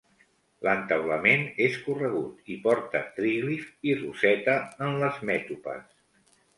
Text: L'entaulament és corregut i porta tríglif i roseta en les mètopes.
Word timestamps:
L'entaulament 0.67 1.43
és 1.65 1.77
corregut 1.83 2.51
i 2.55 2.59
porta 2.65 3.03
tríglif 3.21 3.71
i 3.93 3.97
roseta 4.03 4.59
en 4.89 5.01
les 5.07 5.25
mètopes. 5.33 5.91